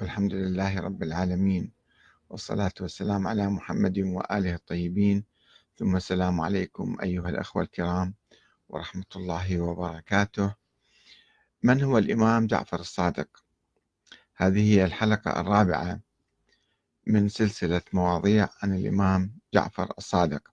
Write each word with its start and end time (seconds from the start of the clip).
والحمد 0.00 0.34
لله 0.34 0.80
رب 0.80 1.02
العالمين 1.02 1.72
والصلاة 2.30 2.72
والسلام 2.80 3.26
على 3.26 3.46
محمد 3.48 3.98
وآله 3.98 4.54
الطيبين 4.54 5.24
ثم 5.76 5.96
السلام 5.96 6.40
عليكم 6.40 6.96
أيها 7.02 7.28
الأخوة 7.28 7.62
الكرام 7.62 8.14
ورحمة 8.68 9.04
الله 9.16 9.60
وبركاته 9.60 10.54
من 11.62 11.82
هو 11.82 11.98
الإمام 11.98 12.46
جعفر 12.46 12.80
الصادق؟ 12.80 13.28
هذه 14.36 14.74
هي 14.74 14.84
الحلقة 14.84 15.40
الرابعة 15.40 16.00
من 17.06 17.28
سلسلة 17.28 17.82
مواضيع 17.92 18.48
عن 18.62 18.74
الإمام 18.74 19.38
جعفر 19.54 19.94
الصادق 19.98 20.48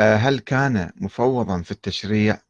آه، 0.00 0.16
هل 0.16 0.38
كان 0.38 0.92
مفوضا 0.96 1.62
في 1.62 1.70
التشريع؟ 1.70 2.40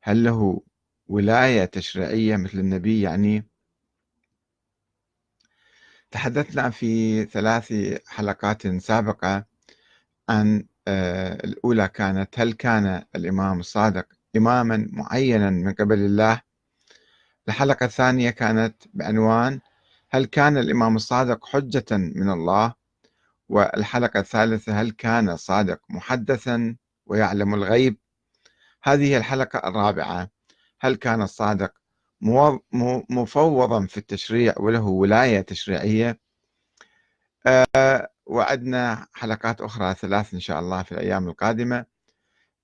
هل 0.00 0.24
له 0.24 0.62
ولاية 1.08 1.64
تشريعية 1.64 2.36
مثل 2.36 2.58
النبي 2.58 3.00
يعني 3.00 3.44
تحدثنا 6.10 6.70
في 6.70 7.24
ثلاث 7.24 7.74
حلقات 8.06 8.66
سابقة 8.66 9.44
عن 10.28 10.66
آه، 10.88 11.34
الأولى 11.44 11.88
كانت 11.88 12.40
هل 12.40 12.52
كان 12.52 13.02
الإمام 13.16 13.60
الصادق 13.60 14.06
إماما 14.36 14.88
معينا 14.92 15.50
من 15.50 15.72
قبل 15.72 15.98
الله؟ 15.98 16.40
الحلقة 17.48 17.86
الثانية 17.86 18.30
كانت 18.30 18.74
بعنوان 18.94 19.60
هل 20.10 20.24
كان 20.24 20.58
الإمام 20.58 20.96
الصادق 20.96 21.46
حجة 21.46 21.84
من 21.90 22.30
الله؟ 22.30 22.74
والحلقة 23.48 24.20
الثالثة 24.20 24.80
هل 24.80 24.90
كان 24.90 25.28
الصادق 25.30 25.80
محدثا 25.90 26.76
ويعلم 27.06 27.54
الغيب؟ 27.54 27.98
هذه 28.82 29.16
الحلقة 29.16 29.68
الرابعة. 29.68 30.30
هل 30.80 30.96
كان 30.96 31.22
الصادق 31.22 31.72
مفوضا 33.10 33.86
في 33.86 33.96
التشريع 33.96 34.54
وله 34.58 34.82
ولاية 34.84 35.40
تشريعية. 35.40 36.20
آه، 37.46 38.10
وعدنا 38.26 39.06
حلقات 39.12 39.60
أخرى 39.60 39.94
ثلاث 39.94 40.34
إن 40.34 40.40
شاء 40.40 40.60
الله 40.60 40.82
في 40.82 40.92
الأيام 40.92 41.28
القادمة. 41.28 41.84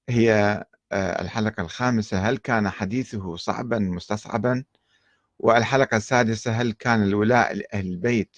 هي 0.08 0.32
آه، 0.92 1.22
الحلقة 1.22 1.60
الخامسة 1.60 2.18
هل 2.28 2.38
كان 2.38 2.70
حديثه 2.70 3.36
صعبا 3.36 3.78
مستصعبا؟ 3.78 4.64
والحلقة 5.38 5.96
السادسة 5.96 6.52
هل 6.52 6.72
كان 6.72 7.02
الولاء 7.02 7.54
لأهل 7.54 7.86
البيت 7.86 8.36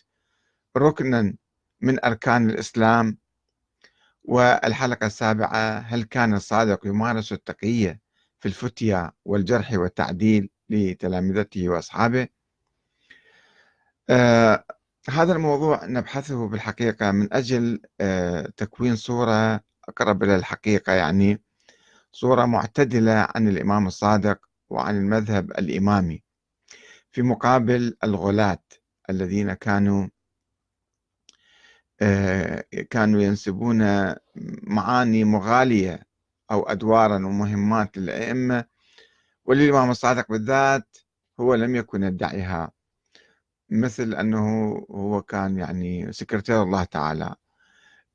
ركنا 0.77 1.35
من 1.81 2.05
أركان 2.05 2.51
الإسلام؟ 2.51 3.19
والحلقة 4.25 5.07
السابعة 5.07 5.79
هل 5.79 6.03
كان 6.03 6.35
الصادق 6.35 6.87
يمارس 6.87 7.33
التقية 7.33 8.01
في 8.41 8.49
الفتية 8.49 9.13
والجرح 9.25 9.73
والتعديل؟ 9.73 10.51
لتلامذته 10.71 11.69
وأصحابه. 11.69 12.29
آه 14.11 14.65
هذا 15.11 15.33
الموضوع 15.33 15.85
نبحثه 15.85 16.49
بالحقيقة 16.49 17.11
من 17.11 17.33
أجل 17.33 17.83
آه 18.01 18.53
تكوين 18.57 18.97
صورة 18.97 19.61
أقرب 19.89 20.23
إلى 20.23 20.37
الحقيقة 20.37 20.93
يعني 20.93 21.43
صورة 22.13 22.45
معتدلة 22.45 23.29
عن 23.35 23.49
الإمام 23.49 23.87
الصادق 23.87 24.39
وعن 24.71 24.97
المذهب 24.97 25.51
الإمامي 25.51 26.23
في 27.13 27.23
مقابل 27.23 27.97
الغلاة 28.05 28.63
الذين 29.11 29.53
كانوا 29.53 30.09
آه 32.01 32.65
كانوا 32.91 33.23
ينسبون 33.23 33.79
معاني 34.63 35.25
مغالية 35.25 36.07
أو 36.51 36.63
أدوارا 36.63 37.17
ومهمات 37.17 37.99
للأئمة 37.99 38.65
وللإمام 39.45 39.91
الصادق 39.91 40.29
بالذات 40.31 40.97
هو 41.41 41.55
لم 41.55 41.77
يكن 41.77 42.03
يدعيها 42.03 42.73
مثل 43.71 44.15
أنه 44.15 44.75
هو 44.91 45.23
كان 45.23 45.59
يعني 45.59 46.13
سكرتير 46.13 46.63
الله 46.63 46.85
تعالى 46.85 47.35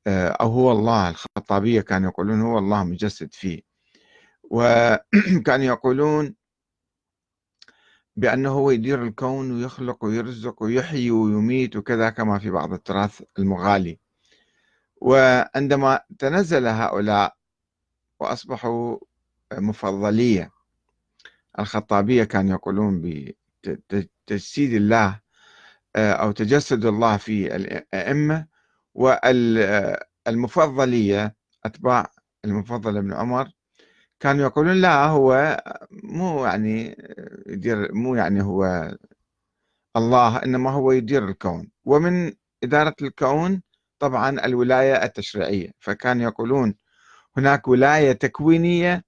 آه، 0.06 0.28
أو 0.28 0.48
هو 0.52 0.72
الله 0.72 1.10
الخطابية 1.10 1.80
كانوا 1.80 2.10
يقولون 2.10 2.40
هو 2.40 2.58
الله 2.58 2.84
مجسد 2.84 3.34
فيه. 3.34 3.62
وكانوا 4.44 5.66
يقولون 5.74 6.34
بأنه 8.16 8.50
هو 8.50 8.70
يدير 8.70 9.02
الكون 9.04 9.52
ويخلق 9.52 10.04
ويرزق 10.04 10.62
ويحيي 10.62 11.10
ويميت 11.10 11.76
وكذا 11.76 12.10
كما 12.10 12.38
في 12.38 12.50
بعض 12.50 12.72
التراث 12.72 13.22
المغالي. 13.38 13.98
وعندما 14.96 16.00
تنزل 16.18 16.66
هؤلاء 16.66 17.36
وأصبحوا 18.20 18.98
مفضلية 19.52 20.50
الخطابية 21.58 22.24
كانوا 22.24 22.50
يقولون 22.50 23.00
بتجسيد 23.66 24.72
الله 24.72 25.20
آه، 25.96 26.12
أو 26.12 26.32
تجسد 26.32 26.84
الله 26.84 27.16
في 27.16 27.56
الأئمة 27.56 28.46
والمفضلية 28.94 31.36
أتباع 31.64 32.10
المفضل 32.44 32.96
ابن 32.96 33.12
عمر 33.12 33.48
كانوا 34.20 34.42
يقولون 34.44 34.76
لا 34.76 35.04
هو 35.06 35.56
مو 35.90 36.44
يعني 36.44 36.96
يدير 37.46 37.94
مو 37.94 38.14
يعني 38.14 38.42
هو 38.42 38.90
الله 39.96 40.36
إنما 40.44 40.70
هو 40.70 40.92
يدير 40.92 41.28
الكون. 41.28 41.70
ومن 41.84 42.32
إدارة 42.64 42.94
الكون 43.02 43.62
طبعا 43.98 44.46
الولاية 44.46 45.04
التشريعية. 45.04 45.70
فكانوا 45.80 46.22
يقولون 46.22 46.74
هناك 47.36 47.68
ولاية 47.68 48.12
تكوينية 48.12 49.04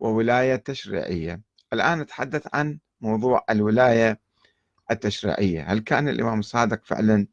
وولاية 0.00 0.56
تشريعية. 0.56 1.42
الآن 1.74 2.00
نتحدث 2.00 2.46
عن 2.54 2.78
موضوع 3.00 3.44
الولاية 3.50 4.20
التشريعية. 4.90 5.62
هل 5.72 5.78
كان 5.78 6.08
الإمام 6.08 6.38
الصادق 6.38 6.84
فعلا 6.84 7.26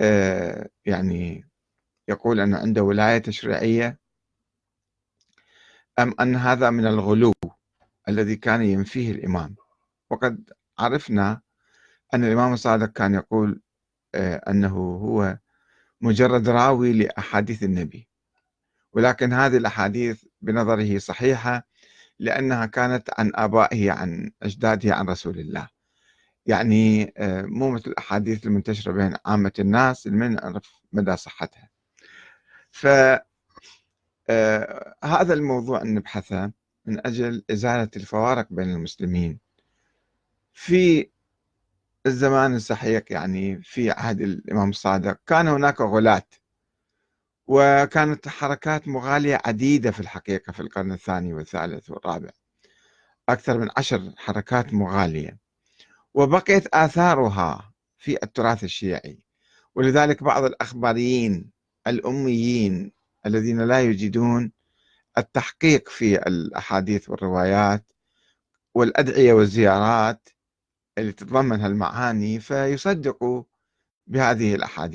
آه، 0.00 0.68
يعني 0.86 1.48
يقول 2.08 2.40
أن 2.40 2.54
عنده 2.54 2.82
ولاية 2.82 3.18
تشريعية 3.18 3.98
أم 5.98 6.14
أن 6.20 6.36
هذا 6.36 6.70
من 6.70 6.86
الغلو 6.86 7.32
الذي 8.08 8.36
كان 8.36 8.62
ينفيه 8.62 9.12
الإمام؟ 9.12 9.56
وقد 10.10 10.50
عرفنا 10.78 11.40
أن 12.14 12.24
الإمام 12.24 12.52
الصادق 12.52 12.92
كان 12.92 13.14
يقول 13.14 13.60
آه، 14.14 14.36
أنه 14.50 14.76
هو 14.76 15.38
مجرد 16.00 16.48
راوي 16.48 16.92
لأحاديث 16.92 17.62
النبي. 17.62 18.08
ولكن 18.92 19.32
هذه 19.32 19.56
الأحاديث 19.56 20.24
بنظره 20.40 20.98
صحيحة 20.98 21.66
لأنها 22.18 22.66
كانت 22.66 23.10
عن 23.18 23.32
آبائه 23.34 23.90
عن 23.90 24.30
أجداده 24.42 24.94
عن 24.94 25.08
رسول 25.08 25.38
الله. 25.38 25.68
يعني 26.46 27.12
آه، 27.16 27.42
مو 27.42 27.70
مثل 27.70 27.90
الأحاديث 27.90 28.46
المنتشرة 28.46 28.92
بين 28.92 29.14
عامة 29.26 29.52
الناس 29.58 30.06
ما 30.06 30.28
نعرف 30.28 30.72
مدى 30.92 31.16
صحتها. 31.16 31.70
ف 32.70 32.86
آه، 34.28 34.94
هذا 35.04 35.34
الموضوع 35.34 35.82
نبحثه 35.82 36.52
من 36.86 37.06
أجل 37.06 37.44
إزالة 37.50 37.88
الفوارق 37.96 38.46
بين 38.50 38.70
المسلمين. 38.70 39.38
في 40.52 41.10
الزمان 42.06 42.54
السحيق 42.54 43.12
يعني 43.12 43.62
في 43.62 43.90
عهد 43.90 44.20
الإمام 44.20 44.68
الصادق 44.70 45.18
كان 45.26 45.48
هناك 45.48 45.80
غلاة. 45.80 46.22
وكانت 47.46 48.28
حركات 48.28 48.88
مغالية 48.88 49.40
عديدة 49.44 49.90
في 49.90 50.00
الحقيقة 50.00 50.52
في 50.52 50.60
القرن 50.60 50.92
الثاني 50.92 51.34
والثالث 51.34 51.90
والرابع. 51.90 52.30
أكثر 53.28 53.58
من 53.58 53.68
عشر 53.76 54.12
حركات 54.16 54.74
مغالية. 54.74 55.38
وبقيت 56.14 56.66
آثارها 56.74 57.72
في 57.98 58.18
التراث 58.22 58.64
الشيعي. 58.64 59.18
ولذلك 59.74 60.22
بعض 60.22 60.44
الأخباريين 60.44 61.50
الأميين 61.86 62.92
الذين 63.26 63.60
لا 63.60 63.80
يجدون 63.80 64.52
التحقيق 65.18 65.88
في 65.88 66.16
الأحاديث 66.28 67.10
والروايات 67.10 67.92
والأدعية 68.74 69.32
والزيارات 69.32 70.28
اللي 70.98 71.12
تتضمن 71.12 71.60
هالمعاني 71.60 72.40
فيصدقوا 72.40 73.42
بهذه 74.06 74.54
الأحاديث. 74.54 74.94